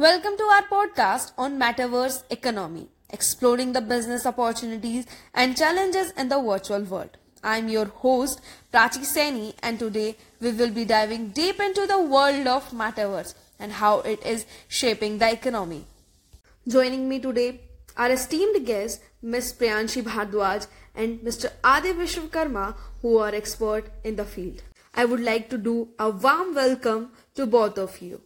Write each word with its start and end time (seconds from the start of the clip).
Welcome 0.00 0.38
to 0.38 0.44
our 0.44 0.62
podcast 0.62 1.32
on 1.36 1.58
Metaverse 1.60 2.22
Economy, 2.30 2.88
exploring 3.10 3.74
the 3.74 3.82
business 3.82 4.24
opportunities 4.24 5.04
and 5.34 5.54
challenges 5.54 6.12
in 6.12 6.30
the 6.30 6.40
virtual 6.40 6.84
world. 6.84 7.18
I'm 7.44 7.68
your 7.68 7.84
host, 7.84 8.40
Prachi 8.72 9.04
Seni, 9.04 9.54
and 9.62 9.78
today 9.78 10.16
we 10.40 10.52
will 10.52 10.70
be 10.70 10.86
diving 10.86 11.28
deep 11.40 11.60
into 11.60 11.86
the 11.86 12.00
world 12.00 12.46
of 12.46 12.70
Metaverse 12.70 13.34
and 13.58 13.72
how 13.72 13.98
it 14.00 14.24
is 14.24 14.46
shaping 14.68 15.18
the 15.18 15.30
economy. 15.32 15.84
Joining 16.66 17.06
me 17.06 17.20
today 17.20 17.60
are 17.94 18.10
esteemed 18.10 18.64
guests 18.64 19.04
Ms. 19.20 19.52
Priyanshi 19.52 20.02
Bhardwaj 20.02 20.66
and 20.94 21.20
Mr. 21.20 21.52
Adi 21.62 21.92
Vishwakarma, 21.92 22.74
who 23.02 23.18
are 23.18 23.34
expert 23.34 23.92
in 24.02 24.16
the 24.16 24.24
field. 24.24 24.62
I 24.94 25.04
would 25.04 25.20
like 25.20 25.50
to 25.50 25.58
do 25.58 25.88
a 25.98 26.08
warm 26.08 26.54
welcome 26.54 27.10
to 27.34 27.44
both 27.44 27.76
of 27.76 28.00
you. 28.00 28.22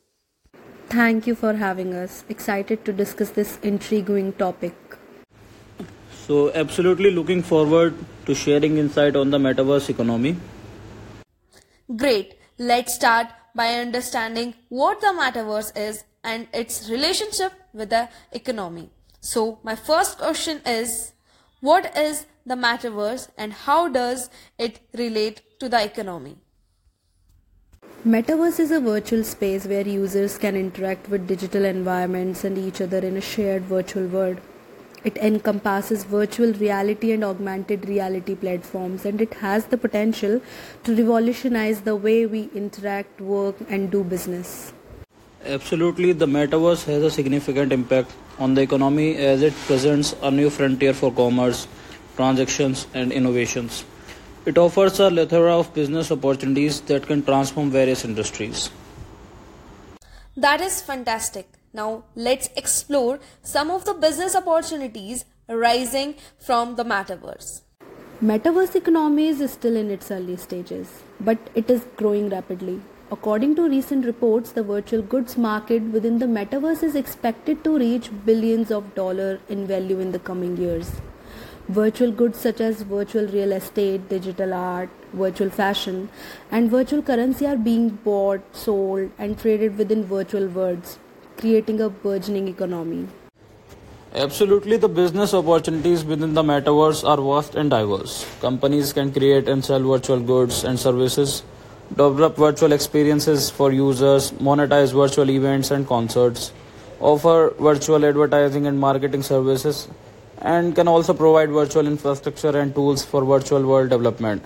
Thank 0.89 1.27
you 1.27 1.35
for 1.35 1.55
having 1.55 1.95
us. 1.95 2.25
Excited 2.29 2.85
to 2.85 2.93
discuss 2.93 3.31
this 3.31 3.59
intriguing 3.63 4.33
topic. 4.35 4.75
So, 6.27 6.53
absolutely 6.53 7.11
looking 7.11 7.43
forward 7.43 7.95
to 8.27 8.35
sharing 8.35 8.79
insight 8.79 9.17
on 9.17 9.31
the 9.31 9.39
metaverse 9.39 9.91
economy. 9.91 10.37
Great. 11.97 12.39
Let's 12.59 12.95
start 12.95 13.27
by 13.55 13.75
understanding 13.75 14.55
what 14.69 15.01
the 15.01 15.09
metaverse 15.09 15.77
is 15.77 16.05
and 16.23 16.47
its 16.53 16.89
relationship 16.89 17.53
with 17.73 17.91
the 17.91 18.09
economy. 18.33 18.91
So, 19.21 19.59
my 19.63 19.75
first 19.75 20.19
question 20.19 20.61
is 20.65 21.13
what 21.61 21.97
is 21.97 22.27
the 22.47 22.55
metaverse 22.55 23.29
and 23.37 23.53
how 23.53 23.89
does 23.89 24.31
it 24.59 24.81
relate 24.95 25.43
to 25.61 25.69
the 25.69 25.83
economy? 25.85 26.37
Metaverse 28.07 28.61
is 28.61 28.71
a 28.71 28.81
virtual 28.81 29.25
space 29.25 29.65
where 29.65 29.89
users 29.89 30.37
can 30.37 30.57
interact 30.57 31.09
with 31.09 31.27
digital 31.27 31.65
environments 31.65 32.45
and 32.45 32.59
each 32.59 32.83
other 32.83 32.99
in 32.99 33.17
a 33.17 33.21
shared 33.23 33.63
virtual 33.63 34.07
world. 34.07 34.37
It 35.05 35.17
encompasses 35.17 36.05
virtual 36.05 36.53
reality 36.53 37.13
and 37.13 37.25
augmented 37.25 37.89
reality 37.89 38.35
platforms 38.35 39.07
and 39.07 39.23
it 39.23 39.33
has 39.45 39.65
the 39.65 39.79
potential 39.79 40.43
to 40.83 40.95
revolutionize 40.95 41.81
the 41.81 41.97
way 41.97 42.27
we 42.27 42.51
interact, 42.55 43.23
work, 43.23 43.57
and 43.71 43.91
do 43.91 44.05
business. 44.05 44.75
Absolutely, 45.47 46.13
the 46.13 46.27
metaverse 46.27 46.85
has 46.85 47.03
a 47.03 47.11
significant 47.11 47.73
impact 47.73 48.13
on 48.39 48.53
the 48.53 48.61
economy 48.61 49.17
as 49.17 49.41
it 49.41 49.55
presents 49.65 50.15
a 50.21 50.31
new 50.31 50.51
frontier 50.51 50.93
for 50.93 51.11
commerce, 51.11 51.67
transactions, 52.17 52.87
and 52.93 53.13
innovations. 53.13 53.87
It 54.47 54.59
offers 54.59 55.01
a 55.01 55.09
plethora 55.09 55.59
of 55.59 55.73
business 55.73 56.11
opportunities 56.13 56.83
that 56.83 57.07
can 57.07 57.23
transform 57.25 57.71
various 57.71 58.05
industries. 58.05 58.69
That 60.37 60.61
is 60.61 60.83
fantastic. 60.83 61.49
Now, 61.73 62.05
let's 62.15 62.51
explore 62.55 63.21
some 63.43 63.71
of 63.71 63.87
the 63.87 63.95
business 63.95 64.37
opportunities 64.37 65.25
arising 65.49 66.17
from 66.39 66.77
the 66.77 66.85
metaverse. 66.85 67.63
Metaverse 68.23 68.77
economy 68.77 69.29
is 69.29 69.51
still 69.51 69.77
in 69.77 69.91
its 69.91 70.11
early 70.11 70.37
stages, 70.37 71.03
but 71.21 71.39
it 71.55 71.71
is 71.71 71.87
growing 71.97 72.29
rapidly. 72.29 72.83
According 73.11 73.57
to 73.57 73.69
recent 73.69 74.05
reports, 74.05 74.53
the 74.53 74.63
virtual 74.63 75.01
goods 75.01 75.39
market 75.39 75.83
within 75.85 76.19
the 76.19 76.27
metaverse 76.27 76.83
is 76.83 76.95
expected 76.95 77.65
to 77.65 77.79
reach 77.79 78.11
billions 78.27 78.71
of 78.71 78.95
dollars 78.95 79.41
in 79.49 79.67
value 79.67 80.01
in 80.01 80.13
the 80.13 80.19
coming 80.19 80.59
years. 80.59 80.93
Virtual 81.69 82.13
goods 82.13 82.39
such 82.39 82.61
as 82.61 82.83
virtual 82.83 83.27
real 83.27 83.51
estate, 83.53 84.07
digital 84.11 84.53
art, 84.53 84.91
virtual 85.15 85.49
fashion, 85.49 86.11
and 86.51 86.71
virtual 86.71 87.01
currency 87.01 87.47
are 87.47 87.57
being 87.57 87.89
bought, 87.89 88.43
sold, 88.55 89.11
and 89.17 89.39
traded 89.39 89.79
within 89.79 90.05
virtual 90.05 90.47
worlds, 90.49 90.99
creating 91.39 91.81
a 91.81 91.89
burgeoning 91.89 92.49
economy. 92.49 93.09
Absolutely, 94.15 94.77
the 94.77 94.91
business 94.91 95.33
opportunities 95.33 96.05
within 96.05 96.35
the 96.35 96.43
metaverse 96.43 97.03
are 97.03 97.17
vast 97.17 97.55
and 97.55 97.71
diverse. 97.71 98.27
Companies 98.43 98.93
can 98.93 99.11
create 99.11 99.49
and 99.49 99.65
sell 99.65 99.81
virtual 99.81 100.21
goods 100.21 100.65
and 100.65 100.79
services, 100.79 101.45
develop 101.89 102.37
virtual 102.37 102.73
experiences 102.73 103.49
for 103.49 103.73
users, 103.73 104.33
monetize 104.33 104.93
virtual 104.93 105.31
events 105.31 105.71
and 105.71 105.89
concerts, 105.89 106.53
offer 107.01 107.55
virtual 107.59 108.05
advertising 108.05 108.67
and 108.67 108.79
marketing 108.79 109.23
services, 109.23 109.89
and 110.45 110.75
can 110.77 110.87
also 110.87 111.15
provide 111.15 111.51
virtual 111.51 111.87
infrastructure 111.87 112.57
and 112.59 112.75
tools 112.75 113.05
for 113.05 113.25
virtual 113.25 113.63
world 113.67 113.89
development. 113.91 114.43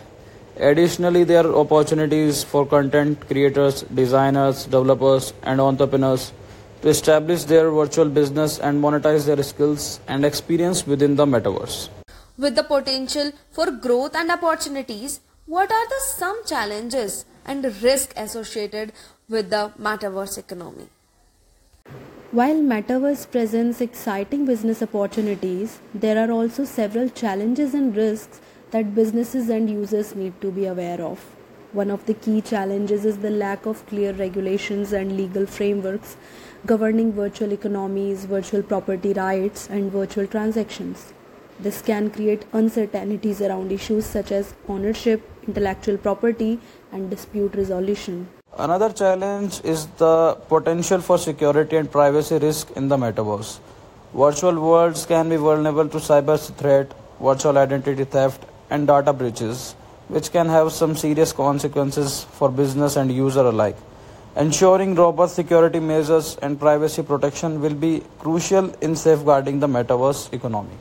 Additionally, 0.56 1.24
there 1.24 1.46
are 1.46 1.54
opportunities 1.54 2.42
for 2.44 2.64
content 2.66 3.20
creators, 3.26 3.82
designers, 3.82 4.64
developers, 4.64 5.32
and 5.42 5.60
entrepreneurs 5.60 6.32
to 6.82 6.88
establish 6.88 7.44
their 7.44 7.70
virtual 7.70 8.08
business 8.08 8.58
and 8.60 8.82
monetize 8.82 9.26
their 9.26 9.42
skills 9.42 10.00
and 10.06 10.24
experience 10.24 10.86
within 10.86 11.16
the 11.16 11.26
metaverse. 11.26 11.88
With 12.36 12.54
the 12.54 12.62
potential 12.62 13.32
for 13.50 13.70
growth 13.70 14.14
and 14.14 14.30
opportunities, 14.30 15.20
what 15.46 15.72
are 15.72 15.88
the 15.88 16.00
some 16.06 16.44
challenges 16.46 17.24
and 17.44 17.64
risk 17.82 18.12
associated 18.16 18.92
with 19.28 19.50
the 19.50 19.72
metaverse 19.80 20.38
economy? 20.38 20.88
While 22.30 22.56
Metaverse 22.56 23.30
presents 23.30 23.80
exciting 23.80 24.44
business 24.44 24.82
opportunities, 24.82 25.78
there 25.94 26.18
are 26.22 26.30
also 26.30 26.66
several 26.66 27.08
challenges 27.08 27.72
and 27.72 27.96
risks 27.96 28.42
that 28.70 28.94
businesses 28.94 29.48
and 29.48 29.70
users 29.70 30.14
need 30.14 30.38
to 30.42 30.50
be 30.50 30.66
aware 30.66 31.00
of. 31.00 31.20
One 31.72 31.90
of 31.90 32.04
the 32.04 32.12
key 32.12 32.42
challenges 32.42 33.06
is 33.06 33.16
the 33.16 33.30
lack 33.30 33.64
of 33.64 33.86
clear 33.86 34.12
regulations 34.12 34.92
and 34.92 35.16
legal 35.16 35.46
frameworks 35.46 36.18
governing 36.66 37.14
virtual 37.14 37.50
economies, 37.50 38.26
virtual 38.26 38.62
property 38.62 39.14
rights, 39.14 39.66
and 39.70 39.90
virtual 39.90 40.26
transactions. 40.26 41.14
This 41.58 41.80
can 41.80 42.10
create 42.10 42.44
uncertainties 42.52 43.40
around 43.40 43.72
issues 43.72 44.04
such 44.04 44.32
as 44.32 44.54
ownership, 44.68 45.22
intellectual 45.46 45.96
property, 45.96 46.60
and 46.92 47.08
dispute 47.08 47.54
resolution. 47.54 48.28
Another 48.58 48.92
challenge 48.92 49.60
is 49.62 49.86
the 49.98 50.36
potential 50.48 51.00
for 51.00 51.16
security 51.16 51.76
and 51.76 51.88
privacy 51.88 52.38
risk 52.38 52.72
in 52.72 52.88
the 52.88 52.96
metaverse. 52.96 53.60
Virtual 54.12 54.60
worlds 54.60 55.06
can 55.06 55.28
be 55.28 55.36
vulnerable 55.36 55.88
to 55.88 55.98
cyber 55.98 56.36
threat, 56.56 56.92
virtual 57.20 57.56
identity 57.56 58.02
theft, 58.02 58.42
and 58.68 58.88
data 58.88 59.12
breaches, 59.12 59.76
which 60.08 60.32
can 60.32 60.48
have 60.48 60.72
some 60.72 60.96
serious 60.96 61.32
consequences 61.32 62.24
for 62.32 62.50
business 62.50 62.96
and 62.96 63.12
user 63.12 63.42
alike. 63.42 63.76
Ensuring 64.34 64.96
robust 64.96 65.36
security 65.36 65.78
measures 65.78 66.36
and 66.42 66.58
privacy 66.58 67.04
protection 67.04 67.60
will 67.60 67.74
be 67.74 68.02
crucial 68.18 68.74
in 68.80 68.96
safeguarding 68.96 69.60
the 69.60 69.68
metaverse 69.68 70.32
economy. 70.32 70.76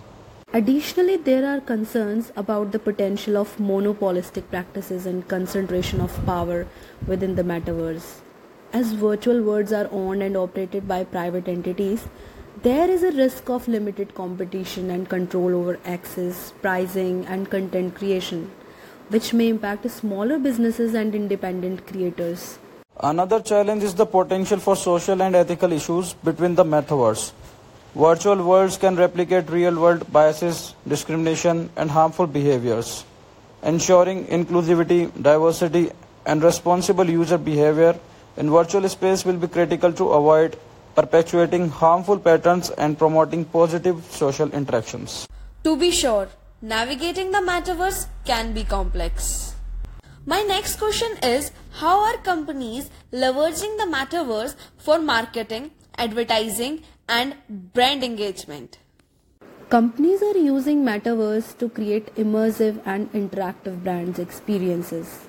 Additionally, 0.53 1.17
there 1.17 1.45
are 1.45 1.59
concerns 1.59 2.31
about 2.37 2.71
the 2.71 2.79
potential 2.79 3.35
of 3.35 3.59
monopolistic 3.59 4.49
practices 4.49 5.05
and 5.05 5.27
concentration 5.27 5.99
of 5.99 6.25
power 6.25 6.65
within 7.05 7.35
the 7.35 7.43
metaverse. 7.43 8.21
As 8.71 8.93
virtual 8.93 9.43
worlds 9.43 9.73
are 9.73 9.89
owned 9.91 10.23
and 10.23 10.37
operated 10.37 10.87
by 10.87 11.03
private 11.03 11.49
entities, 11.49 12.07
there 12.63 12.89
is 12.89 13.03
a 13.03 13.11
risk 13.11 13.49
of 13.49 13.67
limited 13.67 14.15
competition 14.15 14.89
and 14.89 15.09
control 15.09 15.53
over 15.53 15.79
access, 15.83 16.53
pricing, 16.61 17.25
and 17.25 17.49
content 17.49 17.95
creation, 17.95 18.49
which 19.09 19.33
may 19.33 19.49
impact 19.49 19.91
smaller 19.91 20.39
businesses 20.39 20.93
and 20.93 21.13
independent 21.13 21.85
creators. 21.85 22.57
Another 23.01 23.41
challenge 23.41 23.83
is 23.83 23.93
the 23.93 24.05
potential 24.05 24.59
for 24.59 24.77
social 24.77 25.21
and 25.21 25.35
ethical 25.35 25.73
issues 25.73 26.13
between 26.13 26.55
the 26.55 26.63
metaverse. 26.63 27.33
Virtual 27.97 28.43
worlds 28.43 28.77
can 28.77 28.95
replicate 28.95 29.49
real 29.49 29.73
world 29.81 30.11
biases, 30.13 30.75
discrimination, 30.87 31.67
and 31.77 31.89
harmful 31.89 32.27
behaviors. 32.27 33.03
Ensuring 33.63 34.27
inclusivity, 34.27 35.09
diversity, 35.19 35.89
and 36.27 36.43
responsible 36.43 37.09
user 37.09 37.39
behavior 37.39 37.99
in 38.37 38.51
virtual 38.51 38.87
space 38.87 39.25
will 39.25 39.37
be 39.37 39.47
critical 39.47 39.91
to 39.91 40.09
avoid 40.09 40.59
perpetuating 40.93 41.69
harmful 41.69 42.19
patterns 42.19 42.69
and 42.69 42.99
promoting 42.99 43.43
positive 43.45 44.03
social 44.11 44.51
interactions. 44.51 45.27
To 45.63 45.75
be 45.75 45.89
sure, 45.89 46.27
navigating 46.61 47.31
the 47.31 47.39
metaverse 47.39 48.05
can 48.25 48.53
be 48.53 48.63
complex. 48.63 49.55
My 50.23 50.43
next 50.43 50.77
question 50.77 51.17
is 51.23 51.51
how 51.71 51.99
are 52.01 52.17
companies 52.17 52.91
leveraging 53.11 53.75
the 53.79 53.89
metaverse 53.91 54.55
for 54.77 54.99
marketing, 54.99 55.71
advertising, 55.97 56.83
and 57.07 57.35
brand 57.49 58.03
engagement? 58.03 58.79
Companies 59.69 60.21
are 60.21 60.37
using 60.37 60.83
metaverse 60.83 61.57
to 61.57 61.69
create 61.69 62.13
immersive 62.15 62.81
and 62.85 63.11
interactive 63.13 63.83
brands 63.83 64.19
experiences 64.19 65.27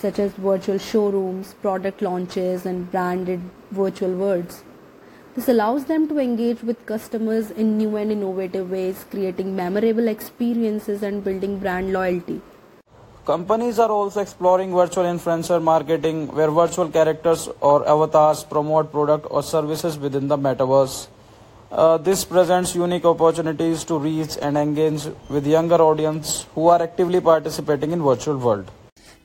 such 0.00 0.18
as 0.20 0.32
virtual 0.34 0.78
showrooms, 0.78 1.54
product 1.54 2.02
launches 2.02 2.64
and 2.66 2.90
branded 2.90 3.40
virtual 3.72 4.14
worlds. 4.14 4.62
This 5.34 5.48
allows 5.48 5.86
them 5.86 6.08
to 6.08 6.18
engage 6.18 6.62
with 6.62 6.86
customers 6.86 7.50
in 7.50 7.76
new 7.78 7.96
and 7.96 8.12
innovative 8.12 8.70
ways, 8.70 9.04
creating 9.10 9.56
memorable 9.56 10.08
experiences 10.08 11.02
and 11.02 11.24
building 11.24 11.58
brand 11.58 11.92
loyalty. 11.92 12.40
Companies 13.28 13.78
are 13.78 13.90
also 13.90 14.22
exploring 14.22 14.70
virtual 14.72 15.04
influencer 15.04 15.62
marketing 15.62 16.28
where 16.28 16.50
virtual 16.50 16.88
characters 16.88 17.46
or 17.60 17.86
avatars 17.86 18.42
promote 18.42 18.90
product 18.90 19.26
or 19.30 19.42
services 19.42 19.98
within 19.98 20.28
the 20.28 20.38
metaverse. 20.38 21.08
Uh, 21.70 21.98
this 21.98 22.24
presents 22.24 22.74
unique 22.74 23.04
opportunities 23.04 23.84
to 23.84 23.98
reach 23.98 24.38
and 24.40 24.56
engage 24.56 25.04
with 25.28 25.46
younger 25.46 25.76
audience 25.88 26.46
who 26.54 26.68
are 26.68 26.82
actively 26.82 27.20
participating 27.20 27.92
in 27.92 28.02
virtual 28.02 28.38
world. 28.38 28.70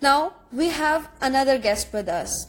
Now 0.02 0.34
we 0.52 0.68
have 0.68 1.08
another 1.22 1.58
guest 1.58 1.94
with 1.94 2.10
us. 2.10 2.48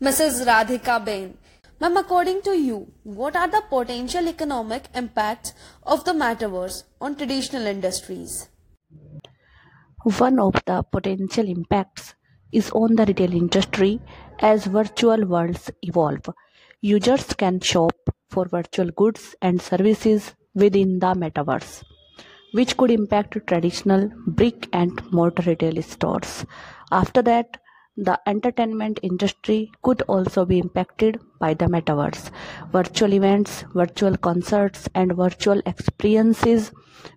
Mrs. 0.00 0.46
Radhika 0.46 1.04
Bain. 1.04 1.36
Ma'am, 1.80 1.96
according 1.96 2.42
to 2.42 2.56
you, 2.56 2.92
what 3.02 3.34
are 3.34 3.48
the 3.48 3.64
potential 3.68 4.28
economic 4.28 4.84
impacts 4.94 5.52
of 5.82 6.04
the 6.04 6.12
metaverse 6.12 6.84
on 7.00 7.16
traditional 7.16 7.66
industries? 7.66 8.48
One 10.04 10.40
of 10.40 10.54
the 10.66 10.82
potential 10.82 11.46
impacts 11.46 12.14
is 12.50 12.70
on 12.72 12.96
the 12.96 13.06
retail 13.06 13.32
industry 13.32 14.00
as 14.40 14.66
virtual 14.66 15.24
worlds 15.24 15.70
evolve. 15.82 16.28
Users 16.80 17.32
can 17.34 17.60
shop 17.60 17.94
for 18.28 18.46
virtual 18.46 18.90
goods 18.90 19.36
and 19.40 19.62
services 19.62 20.34
within 20.54 20.98
the 20.98 21.14
metaverse, 21.14 21.84
which 22.50 22.76
could 22.76 22.90
impact 22.90 23.38
traditional 23.46 24.10
brick 24.26 24.68
and 24.72 25.00
mortar 25.12 25.44
retail 25.48 25.80
stores. 25.82 26.44
After 26.90 27.22
that, 27.22 27.58
the 27.96 28.18
entertainment 28.26 28.98
industry 29.02 29.70
could 29.82 30.00
also 30.02 30.46
be 30.46 30.58
impacted 30.58 31.20
by 31.38 31.52
the 31.52 31.66
metaverse. 31.66 32.30
Virtual 32.72 33.12
events, 33.12 33.64
virtual 33.74 34.16
concerts, 34.16 34.88
and 34.94 35.14
virtual 35.14 35.60
experiences 35.66 36.72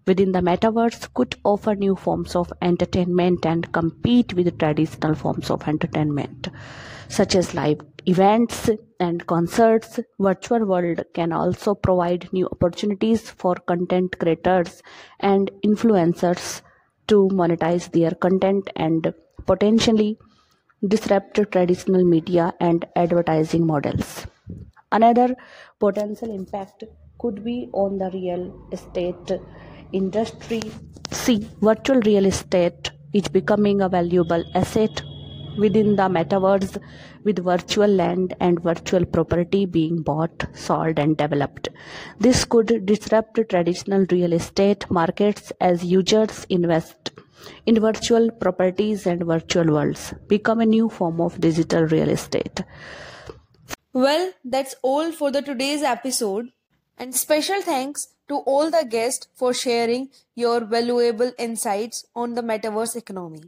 within 0.05 0.33
the 0.33 0.39
metaverse 0.39 1.13
could 1.13 1.35
offer 1.45 1.75
new 1.75 1.95
forms 1.95 2.35
of 2.35 2.51
entertainment 2.61 3.45
and 3.45 3.71
compete 3.71 4.33
with 4.33 4.57
traditional 4.57 5.15
forms 5.15 5.49
of 5.49 5.65
entertainment, 5.67 6.49
such 7.07 7.35
as 7.35 7.53
live 7.53 7.79
events 8.05 8.69
and 8.99 9.25
concerts. 9.27 9.99
Virtual 10.19 10.65
world 10.65 11.03
can 11.13 11.31
also 11.31 11.73
provide 11.73 12.27
new 12.33 12.47
opportunities 12.51 13.29
for 13.29 13.55
content 13.55 14.19
creators 14.19 14.83
and 15.21 15.51
influencers 15.65 16.61
to 17.07 17.29
monetize 17.31 17.89
their 17.91 18.11
content 18.11 18.69
and 18.75 19.13
potentially 19.45 20.17
disrupt 20.87 21.39
traditional 21.51 22.03
media 22.03 22.53
and 22.59 22.85
advertising 22.95 23.65
models. 23.65 24.27
Another 24.91 25.35
potential 25.79 26.33
impact 26.33 26.83
could 27.19 27.43
be 27.43 27.69
on 27.73 27.97
the 27.97 28.09
real 28.11 28.53
estate 28.71 29.31
industry. 29.91 30.61
See, 31.11 31.47
virtual 31.61 32.01
real 32.01 32.25
estate 32.25 32.91
is 33.13 33.27
becoming 33.27 33.81
a 33.81 33.89
valuable 33.89 34.43
asset 34.53 35.01
within 35.57 35.95
the 35.95 36.03
metaverse 36.03 36.81
with 37.23 37.43
virtual 37.43 37.87
land 37.87 38.35
and 38.39 38.61
virtual 38.61 39.05
property 39.05 39.65
being 39.65 40.01
bought, 40.01 40.45
sold 40.53 40.99
and 40.99 41.17
developed. 41.17 41.69
This 42.19 42.45
could 42.45 42.85
disrupt 42.85 43.39
traditional 43.49 44.05
real 44.11 44.33
estate 44.33 44.85
markets 44.91 45.51
as 45.61 45.83
users 45.83 46.45
invest 46.49 47.11
in 47.65 47.79
virtual 47.79 48.31
properties 48.31 49.05
and 49.05 49.25
virtual 49.25 49.65
worlds 49.65 50.13
become 50.27 50.59
a 50.59 50.65
new 50.65 50.89
form 50.89 51.21
of 51.21 51.39
digital 51.39 51.83
real 51.83 52.09
estate. 52.09 52.61
Well, 53.93 54.33
that's 54.43 54.75
all 54.81 55.11
for 55.11 55.31
the 55.31 55.41
today's 55.41 55.81
episode. 55.81 56.51
And 56.97 57.13
special 57.13 57.61
thanks 57.61 58.07
to 58.27 58.37
all 58.37 58.71
the 58.71 58.85
guests 58.89 59.27
for 59.33 59.53
sharing 59.53 60.09
your 60.33 60.65
valuable 60.65 61.31
insights 61.37 62.05
on 62.15 62.33
the 62.33 62.41
metaverse 62.41 62.95
economy. 62.95 63.43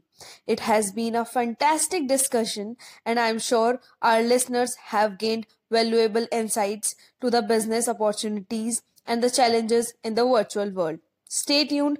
It 0.46 0.62
has 0.62 0.92
been 0.92 1.16
a 1.16 1.26
fantastic 1.26 2.08
discussion 2.08 2.78
and 3.06 3.20
I'm 3.20 3.40
sure 3.40 3.80
our 4.02 4.22
listeners 4.22 4.76
have 4.88 5.18
gained 5.18 5.48
valuable 5.72 6.28
insights 6.32 6.96
to 7.22 7.30
the 7.30 7.42
business 7.42 7.88
opportunities 7.88 8.84
and 9.06 9.24
the 9.24 9.30
challenges 9.30 9.94
in 10.04 10.16
the 10.16 10.26
virtual 10.26 10.70
world. 10.70 11.00
Stay 11.30 11.66
tuned 11.66 12.00